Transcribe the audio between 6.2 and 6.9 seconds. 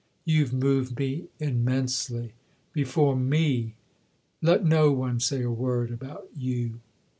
you